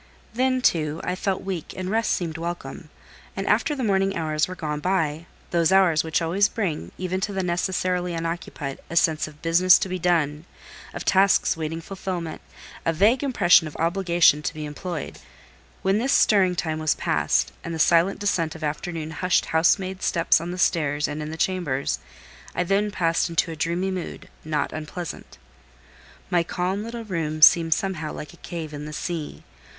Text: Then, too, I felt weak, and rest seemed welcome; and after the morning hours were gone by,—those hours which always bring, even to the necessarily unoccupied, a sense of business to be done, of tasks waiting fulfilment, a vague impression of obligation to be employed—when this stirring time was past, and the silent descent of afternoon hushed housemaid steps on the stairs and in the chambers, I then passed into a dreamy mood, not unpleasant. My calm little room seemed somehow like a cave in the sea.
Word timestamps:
Then, 0.33 0.63
too, 0.63 0.99
I 1.03 1.13
felt 1.13 1.43
weak, 1.43 1.75
and 1.77 1.87
rest 1.91 2.11
seemed 2.11 2.39
welcome; 2.39 2.89
and 3.35 3.45
after 3.45 3.75
the 3.75 3.83
morning 3.83 4.17
hours 4.17 4.47
were 4.47 4.55
gone 4.55 4.79
by,—those 4.79 5.71
hours 5.71 6.03
which 6.03 6.23
always 6.23 6.49
bring, 6.49 6.91
even 6.97 7.21
to 7.21 7.31
the 7.31 7.43
necessarily 7.43 8.15
unoccupied, 8.15 8.79
a 8.89 8.95
sense 8.95 9.27
of 9.27 9.43
business 9.43 9.77
to 9.77 9.87
be 9.87 9.99
done, 9.99 10.45
of 10.91 11.05
tasks 11.05 11.55
waiting 11.55 11.81
fulfilment, 11.81 12.41
a 12.83 12.91
vague 12.91 13.21
impression 13.23 13.67
of 13.67 13.75
obligation 13.77 14.41
to 14.41 14.53
be 14.55 14.65
employed—when 14.65 15.99
this 15.99 16.11
stirring 16.13 16.55
time 16.55 16.79
was 16.79 16.95
past, 16.95 17.51
and 17.63 17.71
the 17.71 17.77
silent 17.77 18.17
descent 18.19 18.55
of 18.55 18.63
afternoon 18.63 19.11
hushed 19.11 19.45
housemaid 19.53 20.01
steps 20.01 20.41
on 20.41 20.49
the 20.49 20.57
stairs 20.57 21.07
and 21.07 21.21
in 21.21 21.29
the 21.29 21.37
chambers, 21.37 21.99
I 22.55 22.63
then 22.63 22.89
passed 22.89 23.29
into 23.29 23.51
a 23.51 23.55
dreamy 23.55 23.91
mood, 23.91 24.29
not 24.43 24.73
unpleasant. 24.73 25.37
My 26.31 26.41
calm 26.41 26.83
little 26.83 27.03
room 27.05 27.43
seemed 27.43 27.75
somehow 27.75 28.11
like 28.11 28.33
a 28.33 28.37
cave 28.37 28.73
in 28.73 28.85
the 28.85 28.93
sea. 28.93 29.43